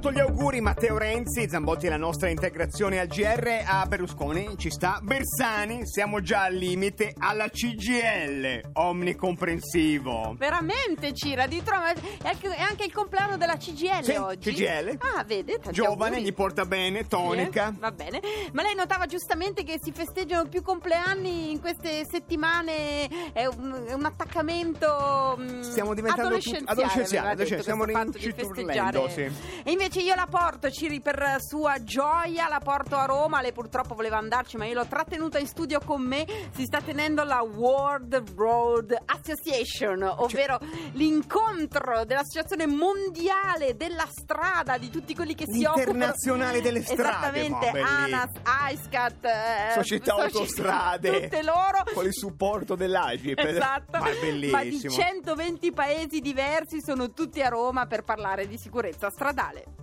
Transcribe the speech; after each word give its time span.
fatto 0.00 0.12
gli 0.12 0.20
auguri 0.20 0.60
Matteo 0.60 0.96
Renzi, 0.96 1.48
Zambotti 1.48 1.88
la 1.88 1.96
nostra 1.96 2.28
integrazione 2.28 3.00
al 3.00 3.08
GR 3.08 3.64
a 3.66 3.84
Berlusconi, 3.84 4.54
ci 4.56 4.70
sta 4.70 5.00
Bersani, 5.02 5.80
siamo 5.88 6.20
già 6.20 6.44
al 6.44 6.54
limite 6.54 7.12
alla 7.18 7.48
CGL, 7.48 8.60
omnicomprensivo. 8.74 10.36
Veramente, 10.38 11.12
Cira, 11.14 11.48
di 11.48 11.60
trova- 11.64 11.90
è 11.92 12.28
anche- 12.28 12.54
è 12.54 12.60
anche 12.60 12.84
il 12.84 12.92
compleanno 12.92 13.36
della 13.36 13.56
CGL 13.56 14.04
Sì, 14.04 14.12
oggi. 14.12 14.52
CGL. 14.52 14.98
Ah, 15.16 15.24
vede, 15.24 15.58
Giovane, 15.70 16.14
auguri. 16.16 16.22
gli 16.22 16.32
porta 16.32 16.64
bene, 16.64 17.00
Sì, 17.02 17.08
tonica. 17.08 17.74
va 17.76 17.90
bene. 17.90 18.20
Ma 18.52 18.62
lei 18.62 18.76
notava 18.76 19.06
giustamente 19.06 19.64
che 19.64 19.80
si 19.82 19.90
festeggiano 19.90 20.48
più 20.48 20.62
compleanni 20.62 21.50
in 21.50 21.60
queste 21.60 22.06
settimane? 22.08 23.32
È 23.32 23.46
un, 23.46 23.84
è 23.88 23.92
un 23.94 24.04
attaccamento. 24.04 25.36
mm, 25.40 25.60
Stiamo 25.62 25.92
diventando 25.94 26.28
adolescenziale. 26.28 26.70
adolescenziale, 26.70 27.46
stiamo 27.62 27.82
questo 27.82 27.98
fatto 28.04 28.18
di 28.18 28.24
rinciturlendo, 28.26 29.02
festeggiare. 29.02 29.30
sì. 29.32 29.56
E 29.64 29.70
invece 29.72 29.86
io 29.96 30.14
la 30.14 30.26
porto, 30.28 30.70
Ciri, 30.70 31.00
per 31.00 31.36
sua 31.40 31.82
gioia, 31.82 32.48
la 32.48 32.60
porto 32.62 32.96
a 32.96 33.04
Roma. 33.06 33.40
Lei 33.40 33.52
purtroppo 33.52 33.94
voleva 33.94 34.18
andarci, 34.18 34.56
ma 34.56 34.66
io 34.66 34.74
l'ho 34.74 34.86
trattenuta 34.86 35.38
in 35.38 35.46
studio 35.46 35.80
con 35.84 36.02
me. 36.02 36.26
Si 36.54 36.64
sta 36.64 36.80
tenendo 36.80 37.24
la 37.24 37.40
World 37.42 38.32
Road 38.36 38.96
Association, 39.06 40.02
ovvero 40.02 40.58
l'incontro 40.92 42.04
dell'Associazione 42.04 42.66
Mondiale 42.66 43.76
della 43.76 44.06
Strada 44.10 44.76
di 44.78 44.90
tutti 44.90 45.14
quelli 45.14 45.34
che 45.34 45.44
si 45.46 45.64
occupano. 45.64 45.86
L'internazionale 45.92 46.60
delle 46.60 46.82
strade, 46.82 47.00
Esattamente, 47.40 47.70
bellissimo. 47.70 47.98
ANAS, 47.98 48.30
ISCAT, 48.72 49.24
eh, 49.24 49.72
Società 49.74 50.14
soci- 50.22 50.36
Autostrade. 50.36 51.20
tutte 51.22 51.42
loro. 51.42 51.82
Con 51.94 52.04
il 52.04 52.12
supporto 52.14 52.74
dell'Agip. 52.74 53.38
Esatto, 53.38 53.98
Ma 53.98 53.98
è 53.98 54.00
ma 54.00 54.10
di 54.10 54.18
bellissimo. 54.50 54.92
120 54.92 55.72
paesi 55.72 56.20
diversi 56.20 56.80
sono 56.82 57.10
tutti 57.12 57.40
a 57.42 57.48
Roma 57.48 57.86
per 57.86 58.02
parlare 58.04 58.46
di 58.46 58.58
sicurezza 58.58 59.10
stradale. 59.10 59.77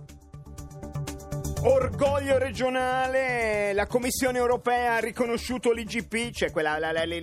Orgoglio 1.68 2.38
regionale, 2.38 3.72
la 3.72 3.86
Commissione 3.86 4.38
europea 4.38 4.94
ha 4.94 4.98
riconosciuto 5.00 5.72
l'IGP, 5.72 6.30
cioè 6.30 6.52
quella, 6.52 6.78
la, 6.78 6.92
la- 6.92 7.04
la- 7.04 7.20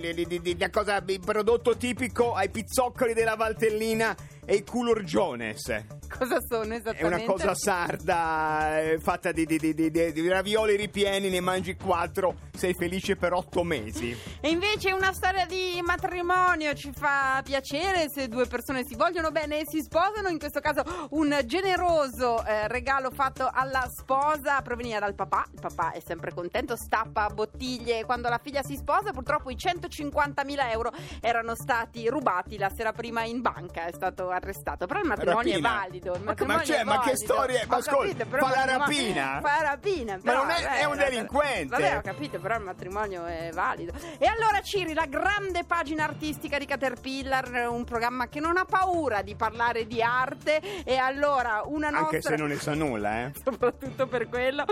la- 0.58 0.70
cosa, 0.70 1.02
il 1.06 1.20
prodotto 1.20 1.76
tipico 1.78 2.34
ai 2.34 2.50
pizzoccoli 2.50 3.14
della 3.14 3.36
Valtellina 3.36 4.14
e 4.44 4.54
i 4.56 4.64
culurgiones. 4.64 5.84
Cosa 6.18 6.38
sono 6.46 6.72
È 6.72 6.76
esattamente? 6.76 7.04
una 7.04 7.22
cosa 7.24 7.54
sarda, 7.54 8.80
eh, 8.80 8.98
fatta 9.00 9.32
di, 9.32 9.44
di- 9.46 9.58
di- 9.58 9.74
di- 9.74 9.90
di- 9.90 10.12
di 10.12 10.28
ravioli 10.28 10.76
ripieni, 10.76 11.28
ne 11.28 11.40
mangi 11.40 11.74
quattro, 11.76 12.36
sei 12.54 12.74
felice 12.74 13.16
per 13.16 13.32
otto 13.32 13.62
mesi. 13.64 14.16
E 14.40 14.48
invece 14.50 14.92
una 14.92 15.12
storia 15.12 15.44
di 15.46 15.80
matrimonio 15.84 16.74
ci 16.74 16.92
fa 16.94 17.40
piacere 17.44 18.08
se 18.08 18.28
due 18.28 18.46
persone 18.46 18.84
si 18.84 18.94
vogliono 18.94 19.30
bene 19.30 19.60
e 19.60 19.64
si 19.66 19.80
sposano. 19.82 20.28
In 20.28 20.38
questo 20.38 20.60
caso 20.60 20.82
un 21.10 21.36
generoso 21.46 22.44
eh, 22.44 22.68
regalo 22.68 23.10
fatto 23.10 23.48
alla 23.52 23.88
sposa 23.88 24.60
proveniva 24.62 24.98
dal 25.00 25.14
papà. 25.14 25.44
Il 25.52 25.60
papà 25.60 25.92
è 25.92 26.00
sempre 26.00 26.32
contento, 26.32 26.76
stappa 26.76 27.28
bottiglie 27.28 28.04
quando 28.04 28.28
la 28.28 28.38
figlia 28.42 28.62
si 28.62 28.76
sposa. 28.76 29.10
Purtroppo 29.10 29.50
i 29.50 29.56
150.000 29.56 30.70
euro 30.70 30.92
erano 31.20 31.54
stati 31.56 32.08
rubati 32.08 32.56
la 32.58 32.70
sera 32.70 32.92
prima 32.92 33.24
in 33.24 33.40
banca. 33.40 33.86
È 33.86 33.92
stato 33.92 34.30
arrestato. 34.34 34.86
Però 34.86 35.00
il 35.00 35.06
matrimonio 35.06 35.50
Rapina. 35.52 35.68
è 35.68 35.78
valido. 35.80 36.12
Ma- 36.12 36.24
matrimonio 36.24 36.66
ma 36.66 36.74
è 36.80 36.84
ma 36.84 37.00
che 37.00 37.16
storia 37.16 37.60
è? 37.60 37.66
Ma 37.66 37.76
ascolta, 37.76 38.24
fa 38.26 38.48
la 38.48 38.64
rapina? 38.64 39.40
Fa 39.42 39.60
la 39.60 39.68
rapina. 39.70 40.14
Ma 40.14 40.20
però, 40.22 40.42
non 40.42 40.50
è- 40.50 40.62
è 40.80 40.84
un 40.84 40.96
vabbè, 40.96 41.08
delinquente. 41.10 41.66
Vabbè, 41.68 41.96
ho 41.96 42.00
capito, 42.02 42.38
però 42.38 42.56
il 42.56 42.62
matrimonio 42.64 43.24
è 43.26 43.50
valido. 43.52 43.92
E 44.18 44.26
allora, 44.26 44.60
Ciri, 44.60 44.94
la 44.94 45.06
grande 45.06 45.64
pagina 45.64 46.04
artistica 46.04 46.58
di 46.58 46.66
Caterpillar, 46.66 47.68
un 47.68 47.84
programma 47.84 48.28
che 48.28 48.40
non 48.40 48.56
ha 48.56 48.64
paura 48.64 49.22
di 49.22 49.34
parlare 49.34 49.86
di 49.86 50.02
arte. 50.02 50.60
E 50.84 50.96
allora, 50.96 51.62
una 51.64 51.90
nostra. 51.90 52.06
Anche 52.16 52.22
se 52.22 52.36
non 52.36 52.48
ne 52.48 52.56
sa 52.56 52.74
nulla, 52.74 53.24
eh. 53.24 53.32
Soprattutto 53.42 54.06
per 54.06 54.28
quello, 54.28 54.64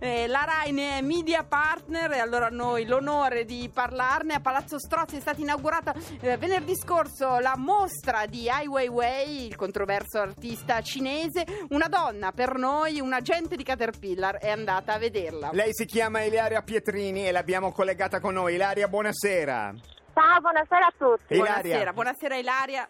Eh, 0.00 0.26
la 0.26 0.44
Rai 0.44 0.72
ne 0.72 0.98
è 0.98 1.00
media 1.02 1.44
partner 1.44 2.12
e 2.12 2.18
allora 2.18 2.48
noi 2.50 2.86
l'onore 2.86 3.44
di 3.44 3.70
parlarne. 3.72 4.34
A 4.34 4.40
Palazzo 4.40 4.78
Strozzi 4.78 5.16
è 5.16 5.20
stata 5.20 5.40
inaugurata 5.40 5.94
eh, 6.20 6.36
venerdì 6.36 6.74
scorso 6.76 7.38
la 7.38 7.54
mostra 7.56 8.26
di 8.26 8.48
Ai 8.50 8.66
Weiwei, 9.08 9.46
il 9.46 9.56
controverso 9.56 10.18
artista 10.18 10.80
cinese. 10.82 11.44
Una 11.70 11.88
donna 11.88 12.32
per 12.32 12.56
noi, 12.56 13.00
un 13.00 13.12
agente 13.12 13.56
di 13.56 13.64
Caterpillar, 13.64 14.36
è 14.36 14.50
andata 14.50 14.94
a 14.94 14.98
vederla. 14.98 15.50
Lei 15.52 15.72
si 15.72 15.86
chiama 15.86 16.22
Ilaria 16.22 16.60
Pietrini 16.60 17.26
e 17.26 17.32
l'abbiamo 17.32 17.72
collegata 17.72 18.20
con 18.20 18.34
noi. 18.34 18.54
Ilaria, 18.54 18.86
buonasera. 18.86 19.74
Ciao, 20.12 20.40
buonasera 20.40 20.86
a 20.86 20.92
tutti. 20.96 21.34
Ilaria. 21.34 21.92
Buonasera, 21.92 21.92
buonasera 21.92 22.36
Ilaria. 22.36 22.88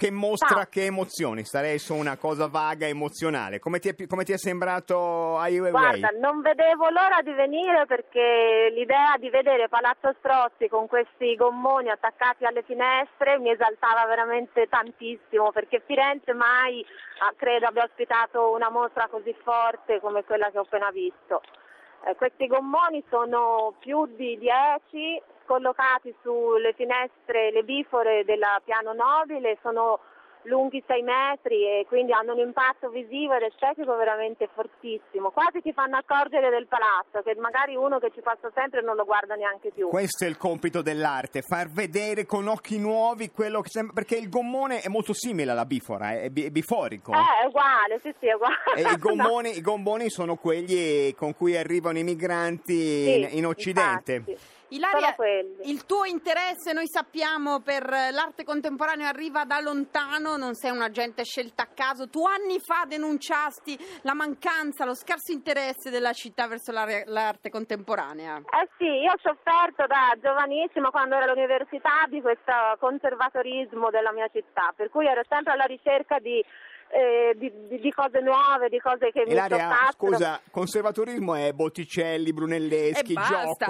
Che 0.00 0.10
mostra 0.10 0.64
Ciao. 0.64 0.68
che 0.70 0.86
emozioni? 0.86 1.44
Starei 1.44 1.78
su 1.78 1.94
una 1.94 2.16
cosa 2.16 2.48
vaga 2.48 2.86
emozionale. 2.86 3.58
Come 3.58 3.80
ti 3.80 3.90
è, 3.90 4.06
come 4.06 4.24
ti 4.24 4.32
è 4.32 4.38
sembrato 4.38 5.36
Ai 5.36 5.60
Weiwei? 5.60 5.72
Guarda, 5.72 6.08
non 6.18 6.40
vedevo 6.40 6.88
l'ora 6.88 7.20
di 7.22 7.34
venire 7.34 7.84
perché 7.84 8.72
l'idea 8.72 9.16
di 9.18 9.28
vedere 9.28 9.68
Palazzo 9.68 10.16
Strozzi 10.20 10.68
con 10.68 10.86
questi 10.86 11.34
gommoni 11.34 11.90
attaccati 11.90 12.46
alle 12.46 12.62
finestre 12.62 13.38
mi 13.40 13.50
esaltava 13.50 14.06
veramente 14.06 14.68
tantissimo 14.70 15.52
perché 15.52 15.82
Firenze 15.84 16.32
mai 16.32 16.82
ah, 17.18 17.34
credo 17.36 17.66
abbia 17.66 17.84
ospitato 17.84 18.52
una 18.52 18.70
mostra 18.70 19.06
così 19.08 19.36
forte 19.42 20.00
come 20.00 20.24
quella 20.24 20.48
che 20.50 20.56
ho 20.56 20.62
appena 20.62 20.90
visto. 20.90 21.42
Eh, 22.06 22.14
questi 22.14 22.46
gommoni 22.46 23.04
sono 23.10 23.74
più 23.78 24.06
di 24.16 24.38
10 24.38 25.20
collocati 25.50 26.14
sulle 26.22 26.74
finestre, 26.74 27.50
le 27.50 27.64
bifore 27.64 28.22
del 28.24 28.38
piano 28.62 28.92
nobile, 28.92 29.58
sono 29.62 29.98
lunghi 30.44 30.82
6 30.86 31.02
metri 31.02 31.66
e 31.66 31.84
quindi 31.88 32.12
hanno 32.12 32.32
un 32.32 32.38
impatto 32.38 32.88
visivo 32.88 33.34
ed 33.34 33.42
estetico 33.42 33.94
veramente 33.96 34.48
fortissimo. 34.54 35.30
Quasi 35.30 35.60
ti 35.60 35.72
fanno 35.72 35.96
accorgere 35.96 36.50
del 36.50 36.68
palazzo, 36.68 37.20
che 37.22 37.34
magari 37.34 37.74
uno 37.74 37.98
che 37.98 38.12
ci 38.14 38.20
passa 38.22 38.48
sempre 38.54 38.80
non 38.80 38.94
lo 38.94 39.04
guarda 39.04 39.34
neanche 39.34 39.72
più. 39.74 39.88
Questo 39.88 40.24
è 40.24 40.28
il 40.28 40.36
compito 40.36 40.82
dell'arte, 40.82 41.42
far 41.42 41.68
vedere 41.68 42.24
con 42.26 42.46
occhi 42.46 42.78
nuovi 42.78 43.32
quello 43.32 43.60
che 43.60 43.70
sembra. 43.70 43.92
Perché 43.92 44.16
il 44.16 44.28
gommone 44.28 44.80
è 44.80 44.88
molto 44.88 45.12
simile 45.12 45.50
alla 45.50 45.66
bifora, 45.66 46.12
è, 46.12 46.30
bi- 46.30 46.44
è 46.44 46.50
biforico. 46.50 47.12
Eh, 47.12 47.42
è 47.42 47.46
uguale, 47.46 47.98
sì, 47.98 48.14
sì, 48.20 48.28
è 48.28 48.34
uguale. 48.34 48.54
E 48.76 48.82
i 48.82 48.96
gommoni, 49.02 49.56
i 49.58 49.60
gommoni 49.60 50.08
sono 50.10 50.36
quelli 50.36 51.12
con 51.16 51.34
cui 51.34 51.56
arrivano 51.56 51.98
i 51.98 52.04
migranti 52.04 52.76
Sì, 52.76 53.18
in, 53.18 53.28
in 53.32 53.46
Occidente. 53.46 54.12
infatti. 54.14 54.58
Ilaria, 54.70 55.16
il 55.64 55.84
tuo 55.84 56.04
interesse, 56.04 56.72
noi 56.72 56.86
sappiamo, 56.86 57.60
per 57.60 57.88
l'arte 57.88 58.44
contemporanea 58.44 59.08
arriva 59.08 59.44
da 59.44 59.60
lontano, 59.60 60.36
non 60.36 60.54
sei 60.54 60.70
un 60.70 60.80
agente 60.80 61.24
scelta 61.24 61.64
a 61.64 61.68
caso. 61.74 62.08
Tu 62.08 62.24
anni 62.24 62.60
fa 62.60 62.84
denunciasti 62.86 63.76
la 64.02 64.14
mancanza, 64.14 64.84
lo 64.84 64.94
scarso 64.94 65.32
interesse 65.32 65.90
della 65.90 66.12
città 66.12 66.46
verso 66.46 66.70
l'arte 66.70 67.50
contemporanea. 67.50 68.36
Eh 68.36 68.68
sì, 68.78 68.84
io 68.84 69.10
ho 69.10 69.18
sofferto 69.20 69.86
da 69.86 70.14
giovanissima 70.22 70.90
quando 70.90 71.16
ero 71.16 71.32
all'università 71.32 72.06
di 72.08 72.20
questo 72.20 72.52
conservatorismo 72.78 73.90
della 73.90 74.12
mia 74.12 74.28
città, 74.28 74.72
per 74.76 74.88
cui 74.88 75.06
ero 75.06 75.22
sempre 75.28 75.52
alla 75.52 75.64
ricerca 75.64 76.20
di, 76.20 76.44
eh, 76.92 77.34
di- 77.36 77.52
di- 77.78 77.92
cose 77.92 78.20
nuove, 78.20 78.68
di 78.68 78.78
cose 78.78 79.10
che 79.12 79.22
mi 79.26 79.32
Ilaria, 79.32 79.68
toccassero. 79.68 79.92
scusa, 80.12 80.40
conservatorismo 80.50 81.34
è 81.34 81.52
Botticelli, 81.52 82.32
Brunelleschi, 82.32 83.12
E 83.12 83.14
la 83.14 83.22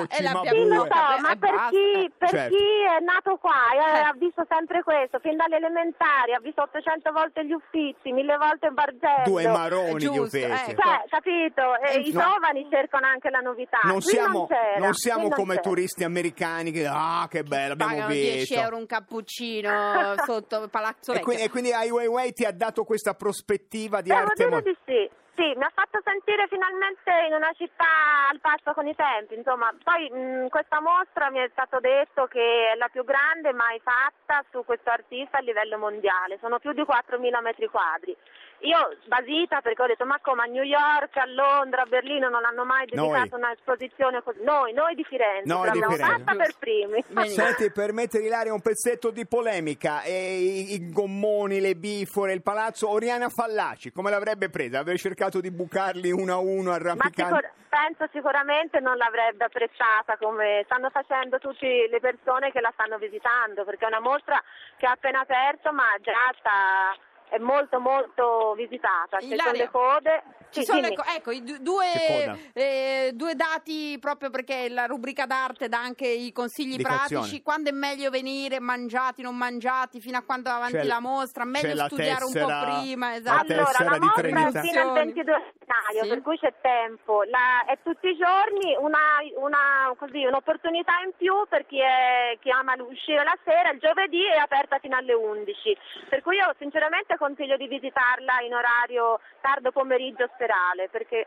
Cimabue. 0.08 0.48
Sì, 0.50 0.66
lo 0.68 0.74
so, 0.74 0.88
Vabbè, 0.88 1.20
ma 1.20 1.30
e 1.32 1.36
per, 1.36 1.50
chi, 1.70 2.12
per 2.16 2.28
Certo. 2.28 2.56
chi 2.56 2.62
è 2.64 3.02
nato 3.02 3.36
qua 3.36 3.72
e 3.72 3.76
Eh. 3.76 4.00
ha 4.00 4.14
visto 4.16 4.44
sempre 4.48 4.82
questo, 4.82 5.18
fin 5.20 5.36
dalle 5.36 5.56
elementari, 5.56 6.32
ha 6.34 6.40
visto 6.40 6.62
800 6.62 7.12
volte 7.12 7.44
gli 7.44 7.52
Uffizi, 7.52 8.12
mille 8.12 8.36
volte 8.36 8.66
il 8.66 8.72
Bargello. 8.74 9.22
Due 9.24 9.46
maroni 9.48 9.94
di 9.94 10.04
Giusto, 10.06 10.22
Uffizi. 10.22 10.44
ecco. 10.70 10.82
Cioè, 10.82 11.04
capito? 11.08 11.76
E 11.80 11.92
Eh, 11.94 12.00
I 12.00 12.12
no. 12.12 12.20
giovani 12.20 12.66
cercano 12.70 13.06
anche 13.06 13.30
la 13.30 13.40
novità. 13.40 13.80
Non 13.84 14.00
siamo, 14.00 14.48
non, 14.50 14.82
non 14.82 14.94
siamo 14.94 15.22
non 15.22 15.30
come 15.30 15.54
c'era. 15.56 15.68
turisti 15.68 16.04
americani 16.04 16.70
che 16.72 16.86
ah 16.86 17.26
che 17.30 17.42
bello 17.42 17.72
abbiamo 17.74 17.92
Pagano 17.92 18.12
10 18.12 18.38
visto 18.38 18.54
euro 18.54 18.76
un 18.76 18.86
cappuccino 18.86 19.70
sotto 20.24 20.68
Palazzo 20.68 21.10
e, 21.12 21.14
Vecchio. 21.14 21.24
quindi, 21.26 21.42
e 21.44 21.50
quindi 21.50 21.72
Ai 21.72 21.90
Weiwei 21.90 22.32
ti 22.32 22.44
ha 22.44 22.52
dato 22.52 22.84
questa 22.84 23.09
prospettiva 23.14 24.00
di 24.00 24.08
Devo 24.08 24.20
arte 24.20 24.34
dire 24.44 24.50
mo- 24.50 24.60
di 24.60 24.76
sì. 24.84 25.10
Sì, 25.40 25.54
mi 25.56 25.64
ha 25.64 25.72
fatto 25.72 26.00
sentire 26.04 26.46
finalmente 26.48 27.10
in 27.26 27.32
una 27.32 27.50
città 27.56 28.28
al 28.30 28.40
passo 28.40 28.74
con 28.74 28.86
i 28.86 28.94
tempi, 28.94 29.36
insomma, 29.36 29.72
poi 29.82 30.10
mh, 30.10 30.48
questa 30.48 30.82
mostra 30.82 31.30
mi 31.30 31.38
è 31.38 31.48
stato 31.52 31.80
detto 31.80 32.26
che 32.26 32.72
è 32.72 32.76
la 32.76 32.88
più 32.88 33.04
grande 33.04 33.54
mai 33.54 33.80
fatta 33.80 34.44
su 34.50 34.62
questo 34.66 34.90
artista 34.90 35.38
a 35.38 35.40
livello 35.40 35.78
mondiale, 35.78 36.36
sono 36.42 36.58
più 36.58 36.72
di 36.72 36.82
4.000 36.82 37.40
metri 37.40 37.68
quadri. 37.68 38.14
Io 38.62 38.96
basita 39.06 39.60
perché 39.62 39.82
ho 39.82 39.86
detto 39.86 40.04
ma 40.04 40.18
come 40.20 40.42
a 40.42 40.46
New 40.46 40.62
York, 40.62 41.16
a 41.16 41.24
Londra, 41.26 41.82
a 41.82 41.86
Berlino 41.86 42.28
non 42.28 42.44
hanno 42.44 42.64
mai 42.64 42.84
dedicato 42.84 43.36
Noi. 43.38 43.40
un'esposizione 43.42 44.22
così, 44.22 44.42
noi, 44.42 44.72
noi 44.74 44.94
di 44.94 45.04
Firenze, 45.04 45.46
Noi 45.48 45.70
di 45.70 45.78
l'abbiamo 45.80 45.94
Firenze. 45.94 46.24
fatta 46.24 46.36
per 46.36 46.54
primi. 46.58 47.04
Senti, 47.28 47.70
permette 47.72 48.20
di 48.20 48.28
dare 48.28 48.50
un 48.50 48.60
pezzetto 48.60 49.10
di 49.10 49.26
polemica. 49.26 50.02
E 50.02 50.36
i, 50.36 50.74
i 50.74 50.90
gommoni, 50.90 51.60
le 51.60 51.74
bifore, 51.74 52.32
il 52.32 52.42
palazzo. 52.42 52.90
Oriana 52.90 53.28
Fallaci, 53.30 53.92
come 53.92 54.10
l'avrebbe 54.10 54.50
presa? 54.50 54.80
Aver 54.80 54.98
cercato 54.98 55.40
di 55.40 55.50
bucarli 55.50 56.10
uno 56.10 56.32
a 56.34 56.38
uno, 56.38 56.70
Ma 56.70 56.74
arrampicando. 56.76 57.36
sicur- 57.36 57.52
penso 57.70 58.08
sicuramente 58.12 58.80
non 58.80 58.96
l'avrebbe 58.96 59.44
apprezzata 59.44 60.16
come 60.18 60.62
stanno 60.66 60.90
facendo 60.90 61.38
tutte 61.38 61.86
le 61.88 62.00
persone 62.00 62.50
che 62.50 62.60
la 62.60 62.70
stanno 62.74 62.98
visitando, 62.98 63.64
perché 63.64 63.84
è 63.84 63.88
una 63.88 64.00
mostra 64.00 64.42
che 64.76 64.86
ha 64.86 64.90
appena 64.90 65.20
aperto 65.20 65.72
ma 65.72 65.84
già 66.02 66.12
sta 66.38 66.96
è 67.30 67.38
molto 67.38 67.80
molto 67.80 68.54
visitata, 68.56 69.18
ci 69.20 69.34
sono 69.36 69.52
le 69.52 69.70
code. 69.70 70.22
Ci 70.50 70.60
Sì, 70.60 70.66
sono 70.66 70.80
le 70.80 70.94
co- 70.96 71.04
ecco, 71.16 71.30
i 71.30 71.44
du- 71.44 71.58
due, 71.60 72.50
eh, 72.54 73.12
due 73.14 73.36
dati 73.36 73.96
proprio 74.00 74.30
perché 74.30 74.68
la 74.68 74.86
rubrica 74.86 75.24
d'arte 75.24 75.68
dà 75.68 75.78
anche 75.80 76.08
i 76.08 76.32
consigli 76.32 76.72
Indicazioni. 76.72 77.22
pratici, 77.22 77.42
quando 77.42 77.70
è 77.70 77.72
meglio 77.72 78.10
venire, 78.10 78.58
mangiati, 78.58 79.22
non 79.22 79.36
mangiati, 79.36 80.00
fino 80.00 80.18
a 80.18 80.22
quando 80.22 80.48
è 80.48 80.52
avanti 80.52 80.78
C'è- 80.78 80.84
la 80.84 80.98
mostra, 80.98 81.44
meglio 81.44 81.84
studiare 81.86 82.24
un 82.24 82.32
tessera- 82.32 82.64
po' 82.64 82.78
prima, 82.80 83.14
esatto. 83.14 83.52
Allora, 83.52 83.70
la 83.84 83.98
mostra 84.00 84.22
è 84.26 84.60
fino 84.60 84.80
al 84.80 84.92
22 84.92 85.52
gennaio, 85.70 86.02
Sì. 86.02 86.08
per 86.08 86.22
cui 86.22 86.38
c'è 86.38 86.52
tempo. 86.60 87.22
La- 87.24 87.64
è 87.66 87.78
tutti 87.82 88.08
i 88.08 88.16
giorni 88.16 88.74
una, 88.78 89.18
una- 89.36 89.94
così, 89.96 90.24
un'opportunità 90.24 90.92
in 91.04 91.12
più 91.16 91.46
per 91.48 91.66
chi, 91.66 91.78
è- 91.80 92.36
chi 92.40 92.50
ama 92.50 92.74
uscire 92.80 93.22
la 93.22 93.36
sera. 93.44 93.70
Il 93.70 93.78
giovedì 93.78 94.24
è 94.24 94.36
aperta 94.36 94.78
fino 94.78 94.96
alle 94.96 95.12
11. 95.14 95.76
Per 96.08 96.22
cui 96.22 96.36
io 96.36 96.52
sinceramente 96.58 97.16
consiglio 97.16 97.56
di 97.56 97.68
visitarla 97.68 98.40
in 98.42 98.54
orario 98.54 99.20
tardo 99.40 99.70
pomeriggio 99.70 100.28
serale, 100.36 100.88
perché 100.88 101.26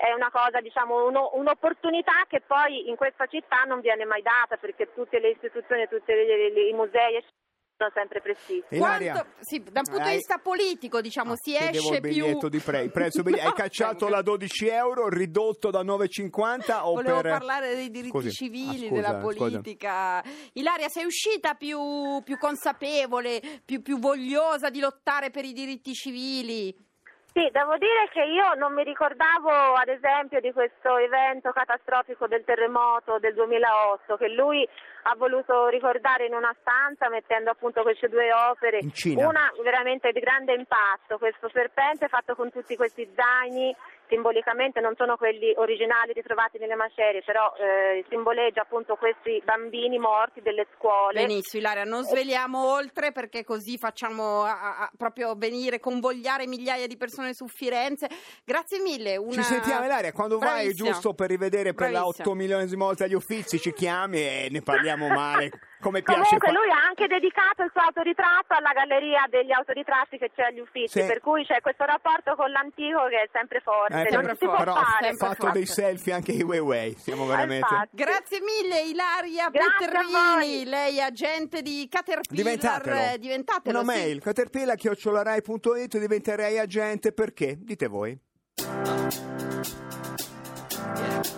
è 0.00 0.12
una 0.12 0.30
cosa, 0.30 0.60
diciamo, 0.60 1.06
uno- 1.06 1.30
un'opportunità 1.34 2.24
che 2.28 2.40
poi 2.40 2.88
in 2.88 2.96
questa 2.96 3.26
città 3.26 3.62
non 3.64 3.80
viene 3.80 4.04
mai 4.04 4.22
data, 4.22 4.56
perché 4.56 4.92
tutte 4.94 5.18
le 5.18 5.30
istituzioni, 5.30 5.88
tutti 5.88 6.12
i 6.12 6.72
musei 6.74 7.22
sono 7.78 7.90
sempre 7.94 8.20
prestissimi. 8.20 8.64
Ilaria, 8.70 9.12
Quanto- 9.12 9.30
sì, 9.40 9.62
da 9.62 9.78
un 9.80 9.84
punto 9.86 10.02
di 10.02 10.08
hai- 10.08 10.16
vista 10.16 10.38
politico, 10.38 11.00
diciamo, 11.00 11.32
Ah, 11.32 11.36
si 11.36 11.50
chiedevo 11.52 11.78
esce 11.78 11.94
il 11.94 12.00
biglietto 12.00 12.38
più... 12.38 12.48
di 12.48 12.58
pre- 12.58 12.82
il 12.82 12.90
prezzo 12.90 13.22
biglietto. 13.22 13.46
Hai 13.46 13.52
cacciato 13.54 14.08
la 14.08 14.20
12 14.20 14.66
euro, 14.68 15.08
ridotto 15.08 15.70
da 15.70 15.82
9,50 15.84 16.80
o 16.82 16.94
Volevo 16.94 17.20
per... 17.20 17.30
parlare 17.30 17.74
dei 17.76 17.90
diritti 17.90 18.10
Scusi. 18.18 18.30
civili, 18.32 18.86
Ah, 18.86 18.88
scusa, 18.88 18.94
della 18.94 19.20
scusa. 19.20 19.36
politica. 19.36 20.24
Ilaria, 20.54 20.88
sei 20.88 21.04
uscita 21.04 21.54
più, 21.54 22.20
più 22.24 22.36
consapevole, 22.36 23.40
più, 23.64 23.80
più 23.80 23.98
vogliosa 24.00 24.70
di 24.70 24.80
lottare 24.80 25.30
per 25.30 25.44
i 25.44 25.52
diritti 25.52 25.92
civili? 25.92 26.74
Sì, 27.38 27.48
devo 27.52 27.78
dire 27.78 28.10
che 28.10 28.24
io 28.24 28.54
non 28.54 28.74
mi 28.74 28.82
ricordavo 28.82 29.74
ad 29.74 29.86
esempio 29.86 30.40
di 30.40 30.50
questo 30.50 30.96
evento 30.96 31.52
catastrofico 31.52 32.26
del 32.26 32.42
terremoto 32.42 33.20
del 33.20 33.32
2008 33.34 34.16
che 34.16 34.26
lui 34.30 34.68
ha 35.04 35.14
voluto 35.14 35.68
ricordare 35.68 36.26
in 36.26 36.34
una 36.34 36.52
stanza 36.60 37.08
mettendo 37.08 37.50
appunto 37.50 37.82
queste 37.82 38.08
due 38.08 38.32
opere, 38.32 38.80
una 39.14 39.52
veramente 39.62 40.10
di 40.10 40.18
grande 40.18 40.54
impatto, 40.54 41.18
questo 41.18 41.48
serpente 41.52 42.08
fatto 42.08 42.34
con 42.34 42.50
tutti 42.50 42.74
questi 42.74 43.08
zaini 43.14 43.72
simbolicamente 44.08 44.80
non 44.80 44.94
sono 44.96 45.16
quelli 45.16 45.52
originali 45.56 46.12
ritrovati 46.12 46.58
nelle 46.58 46.74
macerie, 46.74 47.22
però 47.24 47.52
eh, 47.58 48.04
simboleggia 48.08 48.62
appunto 48.62 48.96
questi 48.96 49.40
bambini 49.44 49.98
morti 49.98 50.40
delle 50.42 50.66
scuole. 50.76 51.20
Benissimo, 51.20 51.62
Ilaria, 51.62 51.84
non 51.84 52.04
sveliamo 52.04 52.72
oltre 52.72 53.12
perché 53.12 53.44
così 53.44 53.76
facciamo 53.78 54.42
a- 54.42 54.50
a- 54.60 54.78
a 54.84 54.90
proprio 54.96 55.34
venire, 55.36 55.80
convogliare 55.80 56.46
migliaia 56.46 56.86
di 56.86 56.96
persone 56.96 57.34
su 57.34 57.46
Firenze. 57.48 58.08
Grazie 58.44 58.80
mille. 58.80 59.16
Una... 59.16 59.32
Ci 59.32 59.42
sentiamo 59.42 59.84
Ilaria, 59.84 60.12
quando 60.12 60.38
vai 60.38 60.64
Bravissima. 60.64 60.90
giusto 60.90 61.14
per 61.14 61.28
rivedere 61.28 61.74
per 61.74 61.90
la 61.90 62.00
Bravissima. 62.00 62.26
8 62.28 62.34
milionesima 62.34 62.84
volta 62.84 63.06
gli 63.06 63.14
uffizi, 63.14 63.58
ci 63.58 63.72
chiami 63.72 64.18
e 64.18 64.48
ne 64.50 64.62
parliamo 64.62 65.08
male, 65.08 65.50
come 65.80 66.02
piace 66.02 66.20
Comunque 66.22 66.48
fa- 66.48 66.54
lui 66.58 66.70
ha 66.70 66.82
anche 66.86 67.06
dedicato 67.06 67.62
il 67.62 67.70
suo 67.72 67.80
autoritratto 67.82 68.54
alla 68.54 68.72
galleria 68.72 69.26
degli 69.28 69.52
autoritratti 69.52 70.18
che 70.18 70.30
c'è 70.34 70.44
agli 70.50 70.58
uffici, 70.60 71.00
Sì. 71.00 71.06
per 71.06 71.20
cui 71.20 71.44
c'è 71.44 71.60
questo 71.60 71.84
rapporto 71.84 72.34
con 72.34 72.50
l'antico 72.50 73.06
che 73.08 73.22
è 73.22 73.28
sempre 73.32 73.60
forte. 73.60 73.94
Eh, 73.94 74.02
non 74.10 74.10
sempre 74.10 74.36
si 74.36 74.44
può 74.44 74.56
forte, 74.56 74.64
però 74.64 74.74
fare. 74.82 75.04
sempre 75.06 75.26
fatto 75.26 75.42
forte. 75.42 75.58
dei 75.58 75.66
selfie 75.66 76.12
anche 76.12 76.32
i 76.32 76.42
Weiwei, 76.42 76.94
siamo 76.96 77.26
veramente... 77.26 77.66
infatti. 77.68 77.96
Grazie 77.96 78.38
mille 78.40 78.80
Ilaria 78.82 79.50
voi. 79.50 80.64
lei 80.64 80.98
è 80.98 81.02
agente 81.02 81.62
di 81.62 81.86
Caterpillar. 81.90 82.44
Diventatelo. 82.44 82.96
eh, 82.96 83.18
Diventatelo, 83.18 83.80
Una 83.80 83.92
sì. 83.92 83.98
mail, 83.98 84.20
caterpillar 84.20 84.76
chiocciolarai.it 84.76 85.98
diventerei 85.98 86.58
agente 86.58 87.12
perché? 87.12 87.56
Dite 87.58 87.86
voi. 87.86 88.18
I 91.00 91.37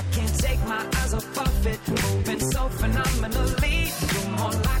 take 0.37 0.59
my 0.65 0.85
eyes 0.97 1.13
off 1.13 1.37
of 1.37 1.67
it, 1.67 1.79
moving 1.87 2.39
so 2.51 2.69
phenomenally. 2.69 3.91
You're 4.13 4.37
more 4.37 4.51
like 4.51 4.80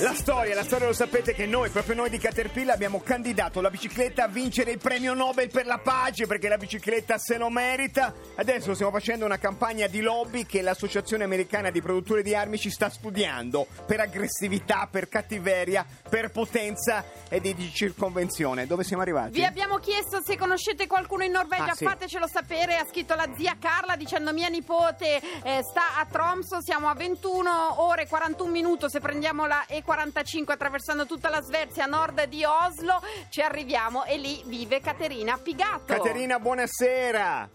La 0.00 0.14
storia, 0.14 0.54
la 0.54 0.64
storia 0.64 0.86
lo 0.86 0.94
sapete 0.94 1.34
che 1.34 1.44
noi, 1.44 1.68
proprio 1.68 1.94
noi 1.94 2.08
di 2.08 2.16
Caterpillar, 2.16 2.74
abbiamo 2.74 3.00
candidato 3.00 3.60
la 3.60 3.68
bicicletta 3.68 4.24
a 4.24 4.28
vincere 4.28 4.70
il 4.70 4.78
premio 4.78 5.12
Nobel 5.12 5.50
per 5.50 5.66
la 5.66 5.76
pace 5.76 6.26
perché 6.26 6.48
la 6.48 6.56
bicicletta 6.56 7.18
se 7.18 7.36
lo 7.36 7.50
merita. 7.50 8.14
Adesso 8.36 8.72
stiamo 8.72 8.92
facendo 8.92 9.26
una 9.26 9.36
campagna 9.36 9.88
di 9.88 10.00
lobby 10.00 10.46
che 10.46 10.62
l'Associazione 10.62 11.24
Americana 11.24 11.70
di 11.70 11.82
Produttori 11.82 12.22
di 12.22 12.34
Armi 12.34 12.56
ci 12.56 12.70
sta 12.70 12.88
studiando 12.88 13.66
per 13.84 14.00
aggressività, 14.00 14.88
per 14.90 15.08
cattiveria, 15.10 15.84
per 16.08 16.30
potenza 16.30 17.04
e 17.28 17.38
di, 17.40 17.54
circonvenzione. 17.70 18.66
Dove 18.66 18.84
siamo 18.84 19.02
arrivati? 19.02 19.32
Vi 19.32 19.44
abbiamo 19.44 19.76
chiesto 19.76 20.22
se 20.24 20.38
conoscete 20.38 20.86
qualcuno 20.86 21.24
in 21.24 21.32
Norvegia, 21.32 21.72
Ah, 21.72 21.74
sì. 21.74 21.84
fatecelo 21.84 22.26
sapere. 22.26 22.76
Ha 22.76 22.86
scritto 22.88 23.14
la 23.14 23.28
zia 23.36 23.56
Carla 23.60 23.96
dicendo 23.96 24.32
mia 24.32 24.48
nipote 24.48 25.20
eh, 25.42 25.60
sta 25.62 25.98
a 25.98 26.06
Tromso, 26.10 26.62
siamo 26.62 26.88
a 26.88 26.94
21 26.94 27.82
ore 27.82 28.02
e 28.04 28.08
41 28.08 28.50
minuti 28.50 28.88
se 28.88 29.00
prendiamo 29.00 29.46
la 29.46 29.62
E45 29.90 30.52
attraversando 30.52 31.04
tutta 31.04 31.28
la 31.28 31.40
Svezia 31.40 31.84
a 31.84 31.86
nord 31.88 32.22
di 32.26 32.44
Oslo, 32.44 33.00
ci 33.28 33.40
arriviamo 33.40 34.04
e 34.04 34.18
lì 34.18 34.40
vive 34.46 34.80
Caterina 34.80 35.36
Pigatto. 35.36 35.92
Caterina, 35.92 36.38
buonasera. 36.38 37.50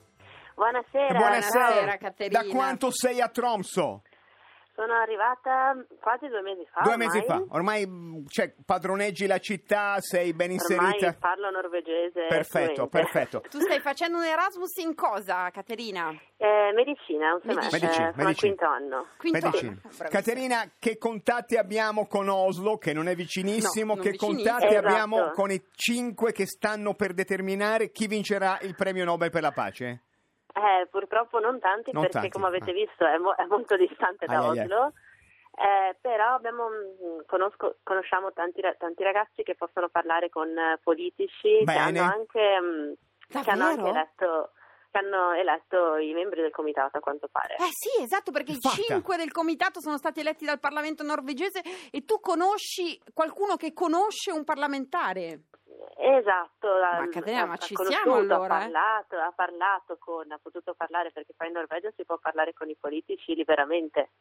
Buonasera. 0.54 1.18
Buonasera, 1.18 1.98
Caterina. 1.98 2.44
Da 2.44 2.50
quanto 2.50 2.92
sei 2.92 3.22
a 3.22 3.30
Tromso? 3.30 4.02
Sono 4.76 4.94
arrivata 4.94 5.74
quasi 6.02 6.28
due 6.28 6.42
mesi 6.42 6.66
fa. 6.70 6.82
Due 6.82 6.92
ormai. 6.92 7.08
mesi 7.08 7.24
fa. 7.26 7.42
Ormai 7.50 7.88
mh, 7.88 8.26
cioè, 8.28 8.54
padroneggi 8.66 9.26
la 9.26 9.38
città, 9.40 9.96
sei 10.00 10.34
ben 10.34 10.52
inserita. 10.52 10.84
Ormai 11.08 11.16
parlo 11.18 11.50
norvegese. 11.50 12.26
Perfetto, 12.28 12.88
fluente. 12.88 12.98
perfetto. 12.98 13.42
Tu 13.50 13.60
stai 13.62 13.80
facendo 13.80 14.18
un 14.18 14.26
Erasmus 14.26 14.76
in 14.84 14.94
cosa, 14.94 15.50
Caterina? 15.52 16.12
Eh, 16.36 16.72
medicina, 16.76 17.36
un 17.36 17.40
semestre. 17.42 17.80
Medicina, 17.80 17.94
sono 17.94 18.06
al 18.08 18.16
medicina. 18.26 18.36
quinto 18.36 18.66
anno. 18.66 19.06
Quinto 19.18 19.40
Medicina. 19.46 19.72
anno. 19.72 19.80
Bravissima. 19.82 20.10
Caterina, 20.10 20.72
che 20.78 20.98
contatti 20.98 21.56
abbiamo 21.56 22.06
con 22.08 22.28
Oslo, 22.28 22.78
che 22.78 22.92
non 22.92 23.08
è 23.08 23.16
vicinissimo? 23.16 23.94
No, 23.94 23.94
non 23.96 24.04
che 24.04 24.12
vicinissimo. 24.12 24.50
contatti 24.50 24.74
Esatto. 24.74 24.88
abbiamo 24.88 25.30
con 25.32 25.52
i 25.52 25.64
cinque 25.72 26.34
che 26.34 26.46
stanno 26.46 26.94
per 26.96 27.14
determinare 27.14 27.92
chi 27.92 28.08
vincerà 28.08 28.58
il 28.62 28.76
premio 28.76 29.06
Nobel 29.06 29.30
per 29.30 29.42
la 29.42 29.52
pace? 29.52 30.02
Eh, 30.56 30.88
purtroppo 30.88 31.40
non 31.40 31.60
tanti 31.60 31.92
Non 31.92 32.04
perché 32.04 32.18
tanti, 32.20 32.30
come 32.30 32.48
avete 32.48 32.72
ah. 32.72 32.74
visto 32.74 33.06
è, 33.06 33.18
mo- 33.18 33.36
è 33.36 33.46
molto 33.46 33.76
distante 33.76 34.26
da 34.26 34.40
ai. 34.40 34.60
Oslo. 34.60 34.94
Eh, 35.58 35.96
però 36.00 36.34
abbiamo, 36.36 36.68
mh, 36.70 37.26
conosco- 37.28 37.78
conosciamo 37.84 38.32
tanti, 38.32 38.62
ra- 38.62 38.74
tanti 38.76 39.04
ragazzi 39.04 39.44
che 39.44 39.56
possono 39.56 39.90
parlare 39.90 40.30
con 40.30 40.48
eh, 40.58 40.80
politici 40.82 41.62
Bene. 41.64 41.92
che 41.92 42.00
hanno 42.00 42.12
anche, 42.12 42.98
che 43.28 43.50
hanno 43.52 43.66
anche 43.66 43.90
eletto, 43.90 44.52
che 44.92 44.98
hanno 44.98 45.34
eletto 45.34 45.98
i 45.98 46.14
membri 46.14 46.42
del 46.42 46.52
comitato 46.52 46.98
a 46.98 47.02
quanto 47.02 47.28
pare. 47.30 47.56
Eh 47.56 47.72
sì, 47.72 48.02
esatto, 48.02 48.32
perché 48.32 48.54
i 48.54 48.60
cinque 48.60 49.18
del 49.18 49.32
comitato 49.34 49.82
sono 49.82 49.98
stati 49.98 50.22
eletti 50.22 50.46
dal 50.46 50.60
Parlamento 50.60 51.04
norvegese 51.04 51.62
e 51.92 52.06
tu 52.06 52.22
conosci 52.22 52.98
qualcuno 53.14 53.56
che 53.58 53.74
conosce 53.74 54.32
un 54.32 54.46
parlamentare. 54.46 55.42
Esatto, 55.98 56.68
Ma 56.68 57.08
Caterina, 57.10 57.46
ma 57.46 57.58
ci 57.58 57.76
siamo 57.76 58.16
allora, 58.16 58.56
Ha 58.56 58.58
eh? 58.58 58.72
parlato, 58.72 59.16
ha 59.18 59.32
parlato 59.36 59.98
con, 59.98 60.32
ha 60.32 60.40
potuto 60.42 60.74
parlare 60.74 61.12
perché 61.12 61.34
poi 61.36 61.48
in 61.48 61.54
Norvegia 61.54 61.92
si 61.96 62.06
può 62.06 62.18
parlare 62.18 62.54
con 62.54 62.70
i 62.70 62.76
politici 62.80 63.36
liberamente. 63.36 64.12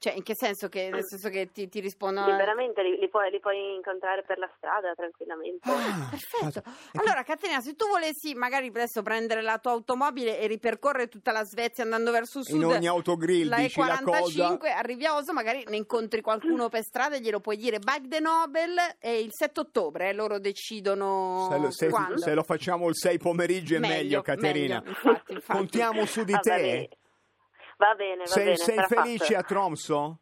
Cioè, 0.00 0.12
in 0.12 0.22
che 0.22 0.34
senso? 0.36 0.68
Che, 0.68 0.90
nel 0.92 1.04
senso 1.04 1.28
che 1.28 1.50
ti, 1.50 1.68
ti 1.68 1.80
rispondono... 1.80 2.30
Liberamente 2.30 2.82
li, 2.84 2.96
li 3.00 3.08
puoi, 3.08 3.30
li 3.32 3.40
puoi 3.40 3.74
incontrare 3.74 4.22
per 4.22 4.38
la 4.38 4.48
strada 4.56 4.94
tranquillamente. 4.94 5.68
Ah, 5.68 6.08
Perfetto. 6.08 6.62
E 6.92 7.00
Allora, 7.00 7.24
Caterina, 7.24 7.60
se 7.60 7.74
tu 7.74 7.88
volessi 7.88 8.32
magari 8.34 8.68
adesso 8.68 9.02
prendere 9.02 9.42
la 9.42 9.58
tua 9.58 9.72
automobile 9.72 10.38
e 10.38 10.46
ripercorrere 10.46 11.08
tutta 11.08 11.32
la 11.32 11.42
Svezia 11.44 11.82
andando 11.82 12.12
verso 12.12 12.44
sud, 12.44 12.54
In 12.54 12.64
ogni 12.66 12.86
autogrill 12.86 13.48
la 13.48 13.56
dici 13.56 13.80
la 13.80 14.00
cosa. 14.04 14.50
E45, 14.54 14.66
arrivi 14.72 15.04
a 15.04 15.16
Oslo, 15.16 15.32
magari 15.32 15.64
ne 15.66 15.76
incontri 15.76 16.20
qualcuno 16.20 16.68
per 16.68 16.82
strada 16.82 17.16
e 17.16 17.20
glielo 17.20 17.40
puoi 17.40 17.56
dire 17.56 17.80
Bike 17.80 18.06
the 18.08 18.20
Nobel 18.20 18.76
è 19.00 19.08
il 19.08 19.30
7 19.32 19.58
ottobre, 19.60 20.10
eh, 20.10 20.12
loro 20.12 20.38
decidono 20.38 21.48
Se 21.50 21.58
lo, 21.58 21.70
se- 21.72 21.88
quando. 21.88 22.18
se 22.18 22.34
lo 22.34 22.44
facciamo 22.44 22.88
il 22.88 22.94
6 22.96 23.18
pomeriggio 23.18 23.74
è 23.74 23.78
meglio, 23.80 24.22
Caterina. 24.22 24.76
meglio, 24.76 24.90
infatti, 24.90 25.32
infatti. 25.32 25.58
Contiamo 25.58 26.06
su 26.06 26.22
di 26.22 26.38
te. 26.40 26.50
bene. 26.54 26.88
Va 27.78 27.94
bene, 27.94 28.18
va 28.18 28.24
Sei, 28.26 28.44
bene. 28.44 28.56
sei 28.56 28.82
felice 28.84 29.34
fatto. 29.34 29.38
a 29.38 29.42
Tromso? 29.44 30.18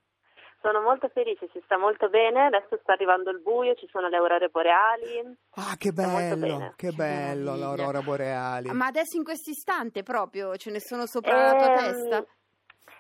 Sono 0.60 0.80
molto 0.82 1.08
felice, 1.08 1.48
si 1.52 1.60
sta 1.64 1.78
molto 1.78 2.08
bene. 2.08 2.46
Adesso 2.46 2.78
sta 2.82 2.92
arrivando 2.92 3.30
il 3.30 3.40
buio, 3.40 3.74
ci 3.74 3.88
sono 3.90 4.08
le 4.08 4.16
aurore 4.16 4.48
boreali. 4.48 5.36
Ah, 5.54 5.74
che 5.78 5.92
bello, 5.92 6.72
che 6.76 6.90
bello 6.92 7.56
l'aurora 7.56 8.02
boreali. 8.02 8.70
Ma 8.72 8.86
adesso 8.86 9.16
in 9.16 9.24
questo 9.24 9.50
istante 9.50 10.02
proprio 10.02 10.56
ce 10.56 10.70
ne 10.70 10.80
sono 10.80 11.06
sopra 11.06 11.40
la 11.40 11.54
tua 11.56 11.68
Ehm, 11.68 11.74
testa? 11.92 12.26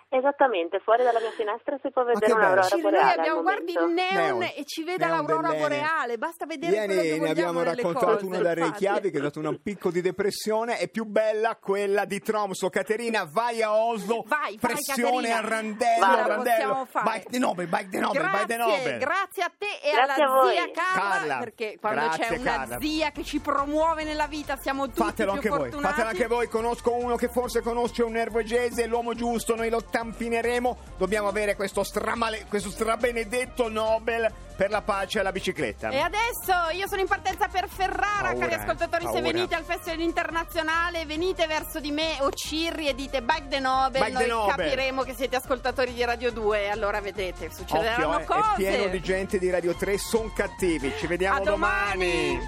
Esattamente, 0.08 0.78
fuori 0.84 1.02
dalla 1.02 1.18
mia 1.18 1.32
finestra 1.32 1.76
si 1.82 1.90
può 1.90 2.04
vedere 2.04 2.32
un'aurora 2.32 2.62
Ci- 2.62 2.74
noi 2.74 2.82
boreale. 2.82 3.12
al 3.12 3.18
abbiamo, 3.18 3.42
guardi 3.42 3.72
il 3.72 3.86
neon, 3.92 4.14
Neon. 4.38 4.42
e 4.42 4.62
ci 4.64 4.84
vede 4.84 5.04
l'aurora 5.06 5.52
boreale. 5.52 6.16
Basta 6.16 6.46
vedere 6.46 6.84
quello 6.86 7.00
che 7.00 7.06
Ieri 7.08 7.20
ne 7.20 7.30
abbiamo 7.30 7.62
raccontato 7.64 8.24
una 8.24 8.38
da. 8.38 8.54
Reykjavik 8.54 9.10
che 9.12 9.18
è 9.18 9.20
dato 9.20 9.40
un 9.40 9.60
picco 9.60 9.90
di 9.90 10.00
depressione. 10.00 10.78
È 10.78 10.88
più 10.88 11.04
bella 11.06 11.56
quella 11.56 12.04
di 12.04 12.20
Tromso. 12.20 12.70
Caterina, 12.70 13.28
vai 13.30 13.62
a 13.62 13.74
Oslo. 13.74 14.22
Vai, 14.26 14.56
vai, 14.56 14.58
Pressione 14.58 15.28
Caterina. 15.28 15.36
a 15.38 15.48
randello, 15.48 16.06
Vai, 16.06 16.16
randello. 16.28 16.44
possiamo 16.44 16.84
fare. 16.86 17.04
Bike 17.10 17.30
the 17.30 17.38
Nobel, 17.38 17.66
bike 17.66 17.88
the 17.90 17.98
Nobel, 17.98 18.20
grazie, 18.22 18.38
bike 18.38 18.46
the 18.46 18.56
Nobel. 18.56 18.98
grazie 18.98 19.42
a 19.42 19.52
te 19.58 19.66
e 19.82 19.90
Grazie 19.92 20.22
alla 20.22 20.48
zia 20.50 20.70
Carla, 20.70 21.10
Carla, 21.10 21.38
perché 21.38 21.78
quando 21.80 22.00
grazie, 22.00 22.24
c'è 22.26 22.36
una 22.38 22.50
Carla. 22.52 22.78
zia 22.80 23.10
che 23.10 23.24
ci 23.24 23.40
promuove 23.40 24.04
nella 24.04 24.26
vita 24.28 24.56
siamo 24.56 24.86
tutti 24.86 25.02
Fatelo 25.02 25.32
più 25.32 25.40
anche 25.40 25.48
voi, 25.48 25.58
fortunati. 25.70 25.88
fatelo 25.88 26.08
anche 26.08 26.26
voi. 26.28 26.46
Conosco 26.48 26.94
uno 26.94 27.16
che 27.16 27.28
forse 27.28 27.60
conosce 27.60 28.02
un 28.04 28.12
nervogese, 28.12 28.86
l'uomo 28.86 29.12
giusto, 29.14 29.56
noi 29.56 29.68
lo 29.68 29.82
tampineremo. 29.96 30.76
Dobbiamo 30.98 31.28
avere 31.28 31.56
questo, 31.56 31.82
stramale- 31.82 32.44
questo 32.50 32.68
strabenedetto 32.68 33.70
Nobel 33.70 34.30
per 34.54 34.68
la 34.68 34.82
pace 34.82 35.20
alla 35.20 35.32
bicicletta. 35.32 35.88
E 35.88 35.98
adesso 35.98 36.52
io 36.74 36.86
sono 36.86 37.00
in 37.00 37.06
partenza 37.06 37.48
per 37.48 37.66
Ferrara, 37.66 38.32
Paura, 38.32 38.38
cari 38.46 38.54
ascoltatori. 38.54 39.04
Se 39.04 39.10
paura. 39.10 39.32
venite 39.32 39.54
al 39.54 39.64
Festival 39.64 40.00
Internazionale, 40.00 41.06
venite 41.06 41.46
verso 41.46 41.80
di 41.80 41.90
me 41.92 42.16
o 42.20 42.30
Cirri 42.30 42.88
e 42.88 42.94
dite 42.94 43.22
Bike 43.22 43.48
the 43.48 43.58
Nobel. 43.58 44.02
Bike 44.02 44.12
Noi 44.12 44.22
the 44.24 44.28
Nobel. 44.28 44.54
capiremo 44.54 45.02
che 45.02 45.14
siete 45.14 45.36
ascoltatori 45.36 45.94
di 45.94 46.04
Radio 46.04 46.30
2 46.30 46.64
e 46.64 46.68
allora 46.68 47.00
vedrete, 47.00 47.50
succederanno 47.50 48.16
Occhio, 48.16 48.20
eh, 48.20 48.24
cose. 48.26 48.50
è 48.50 48.54
pieno 48.56 48.88
di 48.88 49.00
gente 49.00 49.38
di 49.38 49.48
Radio 49.48 49.74
3, 49.74 49.96
son 49.96 50.30
cattivi. 50.34 50.92
Ci 50.98 51.06
vediamo 51.06 51.38
A 51.38 51.40
domani. 51.40 52.38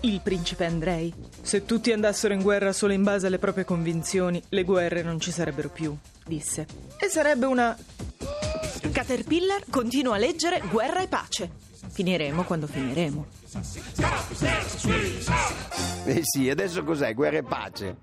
Il 0.00 0.20
principe 0.20 0.66
Andrei. 0.66 1.33
Se 1.44 1.66
tutti 1.66 1.92
andassero 1.92 2.32
in 2.32 2.40
guerra 2.40 2.72
solo 2.72 2.94
in 2.94 3.02
base 3.02 3.26
alle 3.26 3.38
proprie 3.38 3.64
convinzioni, 3.64 4.42
le 4.48 4.64
guerre 4.64 5.02
non 5.02 5.20
ci 5.20 5.30
sarebbero 5.30 5.68
più, 5.68 5.94
disse. 6.26 6.66
E 6.98 7.08
sarebbe 7.08 7.44
una... 7.44 7.76
Caterpillar 8.90 9.64
continua 9.68 10.14
a 10.14 10.18
leggere 10.18 10.62
Guerra 10.70 11.02
e 11.02 11.06
pace. 11.06 11.50
Finiremo 11.90 12.44
quando 12.44 12.66
finiremo. 12.66 13.26
Eh 16.06 16.20
sì, 16.22 16.48
adesso 16.48 16.82
cos'è? 16.82 17.12
Guerra 17.12 17.36
e 17.36 17.42
pace. 17.42 17.96